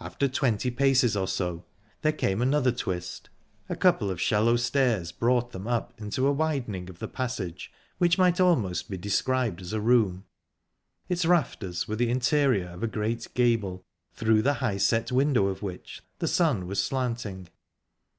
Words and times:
After 0.00 0.26
twenty 0.26 0.70
paces 0.70 1.14
or 1.14 1.28
so, 1.28 1.66
there 2.00 2.12
came 2.14 2.40
another 2.40 2.72
twist. 2.72 3.28
A 3.68 3.76
couple 3.76 4.10
of 4.10 4.18
shallow 4.18 4.56
stairs 4.56 5.12
brought 5.12 5.52
them 5.52 5.68
up 5.68 5.92
into 6.00 6.26
a 6.26 6.32
widening 6.32 6.88
of 6.88 6.98
the 6.98 7.06
passage 7.06 7.70
which 7.98 8.16
might 8.16 8.40
almost 8.40 8.88
be 8.88 8.96
described 8.96 9.60
as 9.60 9.74
a 9.74 9.80
room. 9.82 10.24
Its 11.10 11.26
rafters 11.26 11.86
were 11.86 11.96
the 11.96 12.08
interior 12.08 12.68
of 12.68 12.82
a 12.82 12.86
great 12.86 13.28
gable, 13.34 13.84
through 14.14 14.40
the 14.40 14.54
high 14.64 14.78
set 14.78 15.12
window 15.12 15.48
of 15.48 15.60
which 15.62 16.00
the 16.20 16.26
sun 16.28 16.66
was 16.66 16.82
slanting. 16.82 17.48